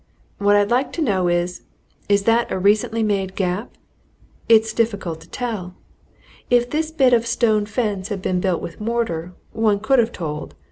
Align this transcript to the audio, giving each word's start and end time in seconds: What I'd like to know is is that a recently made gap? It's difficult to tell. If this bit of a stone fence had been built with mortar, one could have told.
What 0.39 0.55
I'd 0.55 0.71
like 0.71 0.91
to 0.93 1.01
know 1.03 1.27
is 1.27 1.61
is 2.09 2.23
that 2.23 2.51
a 2.51 2.57
recently 2.57 3.03
made 3.03 3.35
gap? 3.35 3.77
It's 4.49 4.73
difficult 4.73 5.21
to 5.21 5.29
tell. 5.29 5.75
If 6.49 6.71
this 6.71 6.89
bit 6.89 7.13
of 7.13 7.21
a 7.25 7.27
stone 7.27 7.67
fence 7.67 8.07
had 8.09 8.19
been 8.19 8.39
built 8.41 8.63
with 8.63 8.81
mortar, 8.81 9.33
one 9.51 9.79
could 9.79 9.99
have 9.99 10.11
told. 10.11 10.55